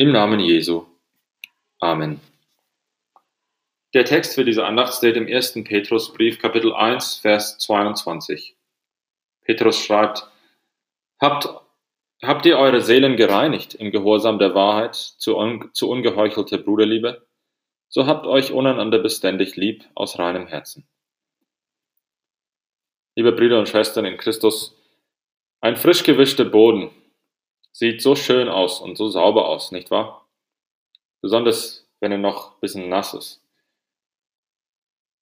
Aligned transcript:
Im 0.00 0.12
Namen 0.12 0.40
Jesu. 0.40 0.86
Amen. 1.78 2.22
Der 3.92 4.06
Text 4.06 4.34
für 4.34 4.46
diese 4.46 4.64
Andacht 4.64 4.94
steht 4.94 5.14
im 5.14 5.26
1. 5.26 5.62
Petrusbrief, 5.62 6.38
Kapitel 6.38 6.72
1, 6.72 7.16
Vers 7.16 7.58
22. 7.58 8.56
Petrus 9.42 9.84
schreibt, 9.84 10.26
habt, 11.20 11.50
habt 12.22 12.46
ihr 12.46 12.56
eure 12.56 12.80
Seelen 12.80 13.18
gereinigt 13.18 13.74
im 13.74 13.90
Gehorsam 13.90 14.38
der 14.38 14.54
Wahrheit 14.54 14.94
zu, 14.94 15.36
un, 15.36 15.68
zu 15.74 15.90
ungeheuchelter 15.90 16.56
Bruderliebe? 16.56 17.26
So 17.90 18.06
habt 18.06 18.26
euch 18.26 18.52
untereinander 18.52 19.00
beständig 19.00 19.56
lieb 19.56 19.84
aus 19.94 20.18
reinem 20.18 20.46
Herzen. 20.46 20.88
Liebe 23.16 23.32
Brüder 23.32 23.58
und 23.58 23.68
Schwestern 23.68 24.06
in 24.06 24.16
Christus, 24.16 24.74
ein 25.60 25.76
frisch 25.76 26.04
gewischter 26.04 26.46
Boden 26.46 26.90
Sieht 27.80 28.02
so 28.02 28.14
schön 28.14 28.50
aus 28.50 28.78
und 28.82 28.98
so 28.98 29.08
sauber 29.08 29.48
aus, 29.48 29.72
nicht 29.72 29.90
wahr? 29.90 30.28
Besonders 31.22 31.88
wenn 32.00 32.12
er 32.12 32.18
noch 32.18 32.52
ein 32.52 32.60
bisschen 32.60 32.90
nass 32.90 33.14
ist. 33.14 33.42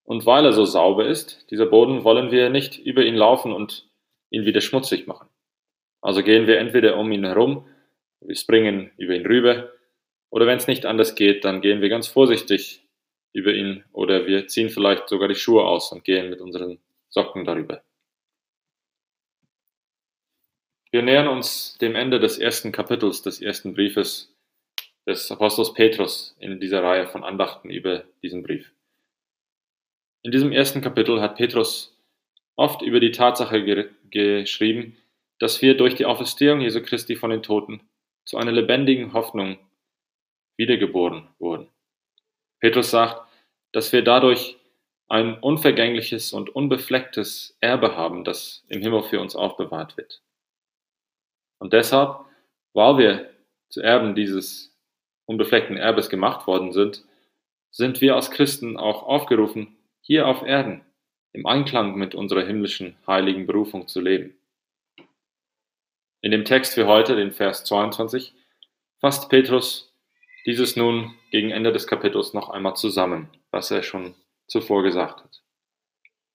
Und 0.02 0.26
weil 0.26 0.44
er 0.44 0.52
so 0.52 0.64
sauber 0.64 1.06
ist, 1.06 1.48
dieser 1.52 1.66
Boden, 1.66 2.02
wollen 2.02 2.32
wir 2.32 2.50
nicht 2.50 2.76
über 2.76 3.04
ihn 3.04 3.14
laufen 3.14 3.52
und 3.52 3.88
ihn 4.30 4.44
wieder 4.44 4.60
schmutzig 4.60 5.06
machen. 5.06 5.28
Also 6.00 6.24
gehen 6.24 6.48
wir 6.48 6.58
entweder 6.58 6.96
um 6.96 7.12
ihn 7.12 7.24
herum, 7.24 7.64
wir 8.22 8.34
springen 8.34 8.90
über 8.96 9.14
ihn 9.14 9.26
rüber, 9.26 9.70
oder 10.28 10.48
wenn 10.48 10.58
es 10.58 10.66
nicht 10.66 10.84
anders 10.84 11.14
geht, 11.14 11.44
dann 11.44 11.60
gehen 11.60 11.80
wir 11.80 11.88
ganz 11.88 12.08
vorsichtig 12.08 12.82
über 13.32 13.52
ihn 13.52 13.84
oder 13.92 14.26
wir 14.26 14.48
ziehen 14.48 14.70
vielleicht 14.70 15.08
sogar 15.08 15.28
die 15.28 15.36
Schuhe 15.36 15.62
aus 15.62 15.92
und 15.92 16.02
gehen 16.02 16.28
mit 16.28 16.40
unseren 16.40 16.80
Socken 17.08 17.44
darüber. 17.44 17.84
Wir 20.90 21.02
nähern 21.02 21.28
uns 21.28 21.76
dem 21.78 21.94
Ende 21.94 22.18
des 22.18 22.38
ersten 22.38 22.72
Kapitels 22.72 23.20
des 23.20 23.42
ersten 23.42 23.74
Briefes 23.74 24.34
des 25.06 25.30
Apostels 25.30 25.74
Petrus 25.74 26.34
in 26.38 26.60
dieser 26.60 26.82
Reihe 26.82 27.06
von 27.06 27.24
Andachten 27.24 27.68
über 27.68 28.04
diesen 28.22 28.42
Brief. 28.42 28.72
In 30.22 30.32
diesem 30.32 30.50
ersten 30.50 30.80
Kapitel 30.80 31.20
hat 31.20 31.36
Petrus 31.36 31.94
oft 32.56 32.82
über 32.82 33.00
die 33.00 33.12
Tatsache 33.12 33.62
ge 33.62 33.90
geschrieben, 34.10 34.96
dass 35.38 35.60
wir 35.60 35.76
durch 35.76 35.94
die 35.94 36.06
Auferstehung 36.06 36.62
Jesu 36.62 36.82
Christi 36.82 37.16
von 37.16 37.30
den 37.30 37.42
Toten 37.42 37.82
zu 38.24 38.38
einer 38.38 38.52
lebendigen 38.52 39.12
Hoffnung 39.12 39.58
wiedergeboren 40.56 41.28
wurden. 41.38 41.68
Petrus 42.60 42.90
sagt, 42.90 43.30
dass 43.72 43.92
wir 43.92 44.02
dadurch 44.02 44.56
ein 45.08 45.38
unvergängliches 45.38 46.32
und 46.32 46.48
unbeflecktes 46.48 47.56
Erbe 47.60 47.96
haben, 47.96 48.24
das 48.24 48.64
im 48.68 48.80
Himmel 48.80 49.02
für 49.02 49.20
uns 49.20 49.36
aufbewahrt 49.36 49.96
wird. 49.98 50.22
Und 51.58 51.72
deshalb, 51.72 52.20
weil 52.72 52.98
wir 52.98 53.30
zu 53.68 53.82
Erben 53.82 54.14
dieses 54.14 54.76
unbefleckten 55.26 55.76
Erbes 55.76 56.08
gemacht 56.08 56.46
worden 56.46 56.72
sind, 56.72 57.04
sind 57.70 58.00
wir 58.00 58.14
als 58.16 58.30
Christen 58.30 58.76
auch 58.76 59.02
aufgerufen, 59.02 59.76
hier 60.00 60.26
auf 60.26 60.42
Erden 60.42 60.84
im 61.32 61.46
Einklang 61.46 61.96
mit 61.96 62.14
unserer 62.14 62.44
himmlischen 62.44 62.96
heiligen 63.06 63.46
Berufung 63.46 63.86
zu 63.88 64.00
leben. 64.00 64.34
In 66.20 66.30
dem 66.30 66.44
Text 66.44 66.74
für 66.74 66.86
heute, 66.86 67.14
den 67.14 67.32
Vers 67.32 67.64
22, 67.64 68.34
fasst 69.00 69.28
Petrus 69.28 69.94
dieses 70.46 70.76
nun 70.76 71.14
gegen 71.30 71.50
Ende 71.50 71.72
des 71.72 71.86
Kapitels 71.86 72.32
noch 72.32 72.48
einmal 72.48 72.74
zusammen, 72.74 73.28
was 73.50 73.70
er 73.70 73.82
schon 73.82 74.14
zuvor 74.46 74.82
gesagt 74.82 75.22
hat. 75.22 75.42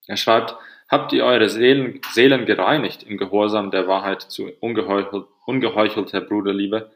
Er 0.08 0.18
schreibt, 0.18 0.56
Habt 0.94 1.12
ihr 1.12 1.26
eure 1.26 1.50
Seelen, 1.50 2.02
Seelen 2.12 2.46
gereinigt 2.46 3.02
im 3.02 3.18
Gehorsam 3.18 3.72
der 3.72 3.88
Wahrheit 3.88 4.22
zu 4.22 4.52
ungeheuchel, 4.60 5.26
ungeheuchelter 5.48 6.22
Bruderliebe, 6.22 6.92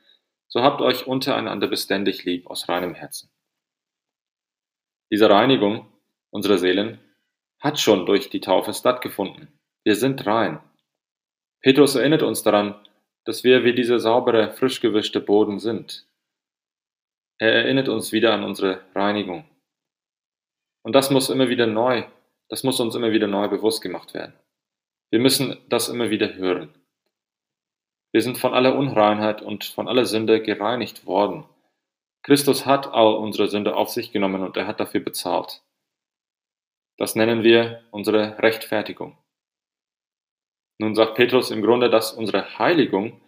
so 0.47 0.61
habt 0.61 0.81
euch 0.81 1.07
untereinander 1.07 1.65
beständig 1.65 2.23
lieb 2.23 2.45
aus 2.45 2.69
reinem 2.69 2.93
Herzen. 2.93 3.31
Diese 5.09 5.27
Reinigung 5.27 5.91
unserer 6.29 6.59
Seelen 6.59 6.99
hat 7.59 7.79
schon 7.79 8.05
durch 8.05 8.29
die 8.29 8.39
Taufe 8.39 8.71
stattgefunden. 8.71 9.47
Wir 9.83 9.95
sind 9.95 10.27
rein. 10.27 10.59
Petrus 11.61 11.95
erinnert 11.95 12.21
uns 12.21 12.43
daran, 12.43 12.75
dass 13.25 13.43
wir 13.43 13.63
wie 13.63 13.73
dieser 13.73 13.99
saubere, 13.99 14.51
frisch 14.51 14.79
gewischte 14.79 15.21
Boden 15.21 15.57
sind. 15.57 16.05
Er 17.39 17.51
erinnert 17.51 17.89
uns 17.89 18.11
wieder 18.11 18.31
an 18.31 18.43
unsere 18.43 18.79
Reinigung. 18.93 19.49
Und 20.83 20.93
das 20.93 21.09
muss 21.09 21.31
immer 21.31 21.49
wieder 21.49 21.65
neu 21.65 22.05
das 22.49 22.63
muss 22.63 22.79
uns 22.79 22.95
immer 22.95 23.11
wieder 23.11 23.27
neu 23.27 23.47
bewusst 23.47 23.81
gemacht 23.81 24.13
werden. 24.13 24.33
Wir 25.09 25.19
müssen 25.19 25.57
das 25.69 25.89
immer 25.89 26.09
wieder 26.09 26.35
hören. 26.35 26.73
Wir 28.11 28.21
sind 28.21 28.37
von 28.37 28.53
aller 28.53 28.75
Unreinheit 28.75 29.41
und 29.41 29.63
von 29.63 29.87
aller 29.87 30.05
Sünde 30.05 30.41
gereinigt 30.41 31.05
worden. 31.05 31.45
Christus 32.23 32.65
hat 32.65 32.93
all 32.93 33.15
unsere 33.15 33.47
Sünde 33.47 33.75
auf 33.75 33.89
sich 33.89 34.11
genommen 34.11 34.43
und 34.43 34.57
er 34.57 34.67
hat 34.67 34.79
dafür 34.79 35.01
bezahlt. 35.01 35.61
Das 36.97 37.15
nennen 37.15 37.43
wir 37.43 37.83
unsere 37.91 38.39
Rechtfertigung. 38.39 39.17
Nun 40.79 40.95
sagt 40.95 41.15
Petrus 41.15 41.51
im 41.51 41.61
Grunde, 41.61 41.89
dass 41.89 42.11
unsere 42.11 42.57
Heiligung 42.59 43.21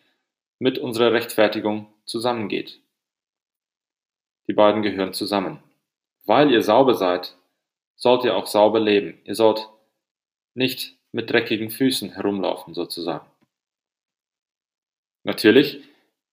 mit 0.60 0.78
unserer 0.78 1.14
Rechtfertigung 1.14 1.94
zusammengeht. 2.06 2.82
Die 4.48 4.54
beiden 4.54 4.82
gehören 4.82 5.14
zusammen. 5.14 5.64
Weil 6.26 6.52
ihr 6.52 6.62
sauber 6.62 6.96
seid, 6.96 7.38
sollt 8.00 8.24
ihr 8.24 8.36
auch 8.36 8.48
sauber 8.48 8.80
leben. 8.80 9.22
Ihr 9.26 9.36
sollt 9.36 9.70
nicht 10.56 10.98
mit 11.12 11.30
dreckigen 11.30 11.70
Füßen 11.70 12.14
herumlaufen, 12.14 12.74
sozusagen. 12.74 13.28
Natürlich, 15.24 15.84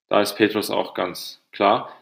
da 0.08 0.22
ist 0.22 0.36
Petrus 0.36 0.70
auch 0.70 0.94
ganz 0.94 1.42
klar, 1.52 1.94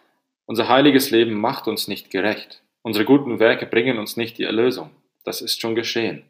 unser 0.47 0.69
heiliges 0.69 1.11
Leben 1.11 1.35
macht 1.35 1.67
uns 1.67 1.89
nicht 1.89 2.11
gerecht. 2.11 2.63
Unsere 2.83 3.07
guten 3.07 3.41
Werke 3.41 3.67
bringen 3.67 3.99
uns 3.99 4.17
nicht 4.17 4.37
die 4.37 4.45
Erlösung. 4.45 4.91
Das 5.25 5.41
ist 5.41 5.61
schon 5.61 5.75
geschehen. 5.75 6.25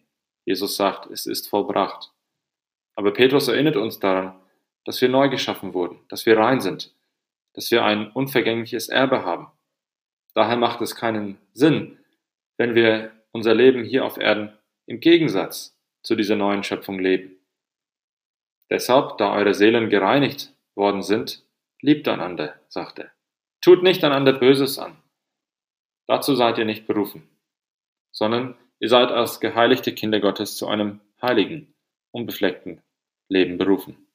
Jesus 0.45 0.77
sagt, 0.77 1.11
es 1.11 1.27
ist 1.27 1.49
vollbracht. 1.49 2.13
Aber 2.95 3.13
Petrus 3.13 3.49
erinnert 3.49 3.77
uns 3.77 3.99
daran, 3.99 4.39
dass 4.85 5.01
wir 5.01 5.09
neu 5.09 5.29
geschaffen 5.29 5.75
wurden, 5.75 5.99
dass 6.09 6.27
wir 6.27 6.39
rein 6.39 6.61
sind, 6.61 6.95
dass 7.55 7.73
wir 7.73 7.85
ein 7.85 8.13
unvergängliches 8.13 8.89
Erbe 8.89 9.25
haben. 9.25 9.49
Daher 10.35 10.57
macht 10.57 10.81
es 10.81 10.95
keinen 10.95 11.39
Sinn, 11.53 11.99
wenn 12.57 12.77
wir 12.77 13.11
unser 13.35 13.55
Leben 13.55 13.85
hier 13.85 14.05
auf 14.05 14.17
Erden 14.17 14.57
im 14.87 15.01
Gegensatz 15.01 15.77
zu 16.03 16.15
dieser 16.15 16.37
neuen 16.37 16.63
Schöpfung 16.63 16.99
leben. 16.99 17.37
Deshalb, 18.71 19.19
da 19.19 19.35
eure 19.35 19.55
Seelen 19.55 19.91
gereinigt 19.91 20.55
worden 20.75 21.03
sind, 21.03 21.43
liebt 21.81 22.09
einander, 22.09 22.59
sagt 22.69 23.01
er. 23.01 23.11
Tut 23.61 23.83
nicht 23.83 24.05
einander 24.05 24.33
Böses 24.33 24.79
an. 24.79 24.97
Dazu 26.07 26.35
seid 26.35 26.59
ihr 26.59 26.65
nicht 26.65 26.87
berufen, 26.87 27.29
sondern 28.13 28.57
ihr 28.79 28.89
seid 28.89 29.11
als 29.11 29.41
geheiligte 29.41 29.93
Kinder 29.93 30.21
Gottes 30.21 30.57
zu 30.57 30.69
einem 30.69 31.01
heiligen, 31.21 31.75
unbefleckten 32.13 32.83
Leben 33.29 33.59
berufen. 33.59 34.07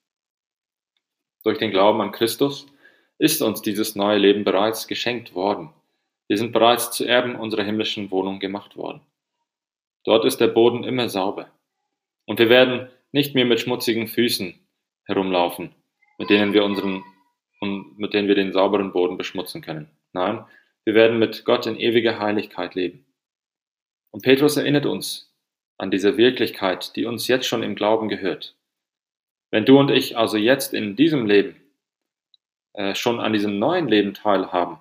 Durch 1.43 1.57
den 1.57 1.71
Glauben 1.71 1.99
an 2.01 2.11
Christus 2.11 2.67
ist 3.17 3.41
uns 3.41 3.61
dieses 3.61 3.95
neue 3.95 4.17
Leben 4.17 4.43
bereits 4.43 4.87
geschenkt 4.87 5.33
worden. 5.33 5.73
Wir 6.27 6.37
sind 6.37 6.51
bereits 6.51 6.91
zu 6.91 7.05
Erben 7.05 7.35
unserer 7.35 7.63
himmlischen 7.63 8.11
Wohnung 8.11 8.39
gemacht 8.39 8.77
worden. 8.77 9.01
Dort 10.03 10.25
ist 10.25 10.39
der 10.39 10.47
Boden 10.47 10.83
immer 10.83 11.09
sauber. 11.09 11.51
Und 12.25 12.39
wir 12.39 12.49
werden 12.49 12.89
nicht 13.11 13.35
mehr 13.35 13.45
mit 13.45 13.59
schmutzigen 13.59 14.07
Füßen 14.07 14.53
herumlaufen, 15.05 15.73
mit 16.17 16.29
denen 16.29 16.53
wir 16.53 16.63
unseren 16.63 17.03
und 17.59 17.97
mit 17.99 18.13
denen 18.13 18.27
wir 18.27 18.35
den 18.35 18.53
sauberen 18.53 18.93
Boden 18.93 19.17
beschmutzen 19.17 19.61
können. 19.61 19.89
Nein, 20.13 20.45
wir 20.85 20.93
werden 20.93 21.19
mit 21.19 21.43
Gott 21.45 21.65
in 21.65 21.77
ewiger 21.77 22.19
Heiligkeit 22.19 22.75
leben. 22.75 23.05
Und 24.11 24.23
Petrus 24.23 24.57
erinnert 24.57 24.85
uns 24.85 25.35
an 25.77 25.91
diese 25.91 26.17
Wirklichkeit, 26.17 26.95
die 26.95 27.05
uns 27.05 27.27
jetzt 27.27 27.47
schon 27.47 27.63
im 27.63 27.75
Glauben 27.75 28.09
gehört. 28.09 28.55
Wenn 29.51 29.65
du 29.65 29.79
und 29.79 29.91
ich 29.91 30.17
also 30.17 30.37
jetzt 30.37 30.73
in 30.73 30.95
diesem 30.95 31.25
Leben 31.25 31.55
äh, 32.73 32.95
schon 32.95 33.19
an 33.19 33.33
diesem 33.33 33.59
neuen 33.59 33.87
Leben 33.87 34.13
teilhaben, 34.13 34.77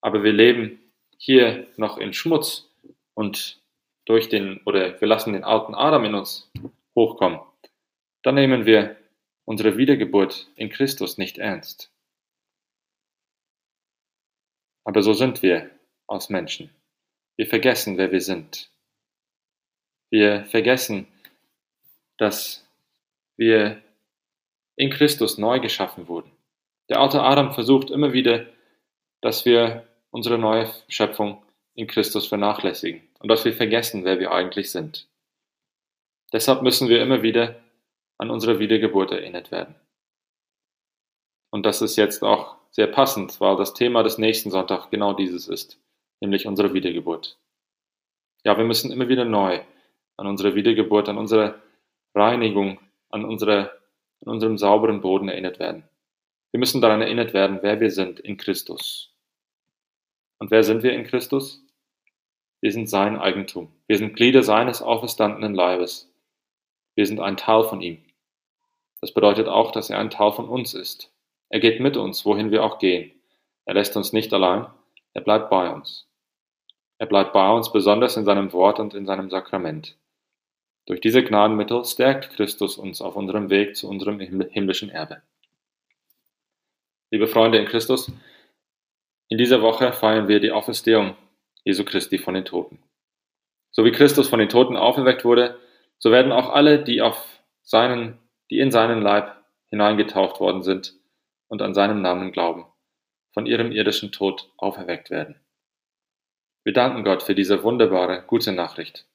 aber 0.00 0.22
wir 0.22 0.32
leben 0.32 0.80
hier 1.16 1.66
noch 1.76 1.98
in 1.98 2.12
Schmutz 2.12 2.70
und 3.14 3.57
durch 4.08 4.30
den, 4.30 4.60
oder 4.64 4.98
wir 5.00 5.06
lassen 5.06 5.34
den 5.34 5.44
alten 5.44 5.74
Adam 5.74 6.04
in 6.06 6.14
uns 6.14 6.50
hochkommen, 6.96 7.40
dann 8.22 8.36
nehmen 8.36 8.64
wir 8.64 8.96
unsere 9.44 9.76
Wiedergeburt 9.76 10.48
in 10.56 10.70
Christus 10.70 11.18
nicht 11.18 11.36
ernst. 11.36 11.92
Aber 14.84 15.02
so 15.02 15.12
sind 15.12 15.42
wir 15.42 15.70
als 16.06 16.30
Menschen. 16.30 16.70
Wir 17.36 17.46
vergessen, 17.46 17.98
wer 17.98 18.10
wir 18.10 18.22
sind. 18.22 18.70
Wir 20.10 20.46
vergessen, 20.46 21.06
dass 22.16 22.66
wir 23.36 23.82
in 24.76 24.88
Christus 24.90 25.36
neu 25.36 25.60
geschaffen 25.60 26.08
wurden. 26.08 26.30
Der 26.88 27.00
alte 27.00 27.22
Adam 27.22 27.52
versucht 27.52 27.90
immer 27.90 28.14
wieder, 28.14 28.46
dass 29.20 29.44
wir 29.44 29.86
unsere 30.10 30.38
neue 30.38 30.72
Schöpfung 30.88 31.42
in 31.78 31.86
Christus 31.86 32.26
vernachlässigen 32.26 33.00
und 33.20 33.30
dass 33.30 33.44
wir 33.44 33.52
vergessen, 33.52 34.04
wer 34.04 34.18
wir 34.18 34.32
eigentlich 34.32 34.72
sind. 34.72 35.06
Deshalb 36.32 36.62
müssen 36.62 36.88
wir 36.88 37.00
immer 37.00 37.22
wieder 37.22 37.54
an 38.18 38.30
unsere 38.30 38.58
Wiedergeburt 38.58 39.12
erinnert 39.12 39.52
werden. 39.52 39.76
Und 41.50 41.64
das 41.64 41.80
ist 41.80 41.94
jetzt 41.94 42.24
auch 42.24 42.56
sehr 42.72 42.88
passend, 42.88 43.40
weil 43.40 43.56
das 43.56 43.74
Thema 43.74 44.02
des 44.02 44.18
nächsten 44.18 44.50
Sonntags 44.50 44.90
genau 44.90 45.12
dieses 45.12 45.46
ist, 45.46 45.78
nämlich 46.20 46.48
unsere 46.48 46.74
Wiedergeburt. 46.74 47.38
Ja, 48.42 48.58
wir 48.58 48.64
müssen 48.64 48.90
immer 48.90 49.08
wieder 49.08 49.24
neu 49.24 49.60
an 50.16 50.26
unsere 50.26 50.56
Wiedergeburt, 50.56 51.08
an 51.08 51.16
unsere 51.16 51.62
Reinigung, 52.12 52.80
an, 53.10 53.24
unsere, 53.24 53.70
an 54.26 54.32
unserem 54.32 54.58
sauberen 54.58 55.00
Boden 55.00 55.28
erinnert 55.28 55.60
werden. 55.60 55.84
Wir 56.50 56.58
müssen 56.58 56.80
daran 56.80 57.02
erinnert 57.02 57.34
werden, 57.34 57.60
wer 57.62 57.78
wir 57.78 57.92
sind 57.92 58.18
in 58.18 58.36
Christus. 58.36 59.14
Und 60.40 60.50
wer 60.50 60.64
sind 60.64 60.82
wir 60.82 60.92
in 60.92 61.04
Christus? 61.04 61.62
Wir 62.60 62.72
sind 62.72 62.88
sein 62.88 63.16
Eigentum. 63.16 63.72
Wir 63.86 63.98
sind 63.98 64.16
Glieder 64.16 64.42
seines 64.42 64.82
auferstandenen 64.82 65.54
Leibes. 65.54 66.12
Wir 66.96 67.06
sind 67.06 67.20
ein 67.20 67.36
Teil 67.36 67.62
von 67.64 67.80
ihm. 67.80 68.04
Das 69.00 69.14
bedeutet 69.14 69.46
auch, 69.46 69.70
dass 69.70 69.90
er 69.90 69.98
ein 69.98 70.10
Teil 70.10 70.32
von 70.32 70.48
uns 70.48 70.74
ist. 70.74 71.12
Er 71.50 71.60
geht 71.60 71.80
mit 71.80 71.96
uns, 71.96 72.24
wohin 72.24 72.50
wir 72.50 72.64
auch 72.64 72.78
gehen. 72.78 73.12
Er 73.64 73.74
lässt 73.74 73.96
uns 73.96 74.12
nicht 74.12 74.32
allein, 74.32 74.66
er 75.14 75.20
bleibt 75.20 75.50
bei 75.50 75.70
uns. 75.70 76.08
Er 76.98 77.06
bleibt 77.06 77.32
bei 77.32 77.48
uns 77.50 77.70
besonders 77.70 78.16
in 78.16 78.24
seinem 78.24 78.52
Wort 78.52 78.80
und 78.80 78.94
in 78.94 79.06
seinem 79.06 79.30
Sakrament. 79.30 79.96
Durch 80.86 81.00
diese 81.00 81.22
Gnadenmittel 81.22 81.84
stärkt 81.84 82.30
Christus 82.30 82.76
uns 82.76 83.00
auf 83.00 83.14
unserem 83.14 83.50
Weg 83.50 83.76
zu 83.76 83.88
unserem 83.88 84.18
himmlischen 84.18 84.90
Erbe. 84.90 85.22
Liebe 87.10 87.28
Freunde 87.28 87.58
in 87.58 87.66
Christus, 87.66 88.10
in 89.28 89.38
dieser 89.38 89.62
Woche 89.62 89.92
feiern 89.92 90.26
wir 90.26 90.40
die 90.40 90.50
Auferstehung 90.50 91.14
Jesu 91.64 91.84
Christi 91.84 92.18
von 92.18 92.34
den 92.34 92.44
Toten. 92.44 92.82
So 93.70 93.84
wie 93.84 93.92
Christus 93.92 94.28
von 94.28 94.38
den 94.38 94.48
Toten 94.48 94.76
auferweckt 94.76 95.24
wurde, 95.24 95.58
so 95.98 96.10
werden 96.10 96.32
auch 96.32 96.50
alle, 96.50 96.82
die 96.82 97.02
auf 97.02 97.42
seinen, 97.62 98.18
die 98.50 98.58
in 98.58 98.70
seinen 98.70 99.02
Leib 99.02 99.36
hineingetaucht 99.70 100.40
worden 100.40 100.62
sind 100.62 100.94
und 101.48 101.62
an 101.62 101.74
seinem 101.74 102.00
Namen 102.00 102.32
glauben, 102.32 102.66
von 103.32 103.46
ihrem 103.46 103.72
irdischen 103.72 104.12
Tod 104.12 104.50
auferweckt 104.56 105.10
werden. 105.10 105.40
Wir 106.64 106.72
danken 106.72 107.04
Gott 107.04 107.22
für 107.22 107.34
diese 107.34 107.62
wunderbare, 107.62 108.24
gute 108.26 108.52
Nachricht. 108.52 109.06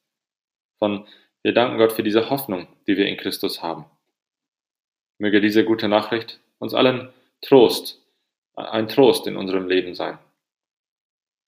Von, 0.78 1.06
wir 1.42 1.52
danken 1.52 1.78
Gott 1.78 1.92
für 1.92 2.02
diese 2.02 2.30
Hoffnung, 2.30 2.68
die 2.86 2.96
wir 2.96 3.06
in 3.06 3.16
Christus 3.16 3.62
haben. 3.62 3.86
Möge 5.18 5.40
diese 5.40 5.64
gute 5.64 5.88
Nachricht 5.88 6.40
uns 6.58 6.74
allen 6.74 7.12
Trost, 7.42 8.02
ein 8.54 8.88
Trost 8.88 9.26
in 9.26 9.36
unserem 9.36 9.68
Leben 9.68 9.94
sein. 9.94 10.18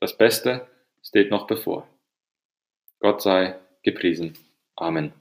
Das 0.00 0.16
Beste 0.16 0.68
steht 1.06 1.30
noch 1.30 1.46
bevor. 1.46 1.86
Gott 2.98 3.22
sei 3.22 3.58
gepriesen. 3.82 4.34
Amen. 4.74 5.12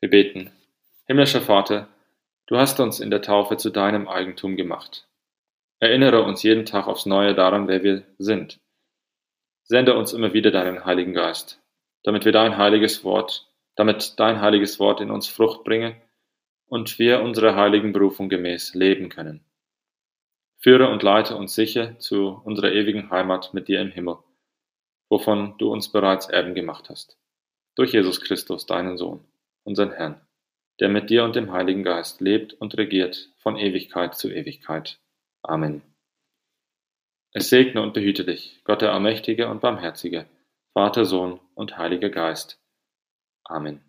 Wir 0.00 0.10
beten. 0.10 0.50
Himmlischer 1.06 1.40
Vater, 1.40 1.88
du 2.46 2.58
hast 2.58 2.78
uns 2.78 3.00
in 3.00 3.10
der 3.10 3.22
Taufe 3.22 3.56
zu 3.56 3.70
deinem 3.70 4.08
Eigentum 4.08 4.56
gemacht. 4.56 5.08
Erinnere 5.80 6.22
uns 6.22 6.42
jeden 6.42 6.66
Tag 6.66 6.86
aufs 6.86 7.06
Neue 7.06 7.34
daran, 7.34 7.66
wer 7.66 7.82
wir 7.82 8.04
sind. 8.18 8.60
Sende 9.64 9.96
uns 9.96 10.12
immer 10.12 10.32
wieder 10.32 10.50
deinen 10.50 10.84
Heiligen 10.84 11.14
Geist, 11.14 11.60
damit 12.02 12.24
wir 12.24 12.32
dein 12.32 12.58
heiliges 12.58 13.04
Wort, 13.04 13.48
damit 13.74 14.18
dein 14.20 14.40
heiliges 14.40 14.78
Wort 14.78 15.00
in 15.00 15.10
uns 15.10 15.28
Frucht 15.28 15.64
bringe 15.64 15.96
und 16.66 16.98
wir 16.98 17.22
unserer 17.22 17.56
heiligen 17.56 17.92
Berufung 17.92 18.28
gemäß 18.28 18.74
leben 18.74 19.08
können. 19.08 19.44
Führe 20.58 20.88
und 20.90 21.02
leite 21.02 21.36
uns 21.36 21.54
sicher 21.54 21.98
zu 21.98 22.40
unserer 22.44 22.72
ewigen 22.72 23.10
Heimat 23.10 23.54
mit 23.54 23.68
dir 23.68 23.80
im 23.80 23.90
Himmel, 23.90 24.18
wovon 25.12 25.58
du 25.58 25.70
uns 25.70 25.92
bereits 25.92 26.26
Erben 26.26 26.54
gemacht 26.54 26.88
hast. 26.88 27.18
Durch 27.76 27.92
Jesus 27.92 28.22
Christus, 28.22 28.64
deinen 28.64 28.96
Sohn, 28.96 29.22
unseren 29.62 29.92
Herrn, 29.92 30.26
der 30.80 30.88
mit 30.88 31.10
dir 31.10 31.24
und 31.24 31.36
dem 31.36 31.52
Heiligen 31.52 31.82
Geist 31.82 32.22
lebt 32.22 32.54
und 32.54 32.78
regiert 32.78 33.30
von 33.36 33.58
Ewigkeit 33.58 34.16
zu 34.16 34.32
Ewigkeit. 34.32 35.00
Amen. 35.42 35.82
Es 37.34 37.50
segne 37.50 37.82
und 37.82 37.92
behüte 37.92 38.24
dich, 38.24 38.62
Gott 38.64 38.80
der 38.80 38.94
Allmächtige 38.94 39.48
und 39.48 39.60
Barmherzige, 39.60 40.24
Vater, 40.72 41.04
Sohn 41.04 41.40
und 41.54 41.76
Heiliger 41.76 42.08
Geist. 42.08 42.58
Amen. 43.44 43.80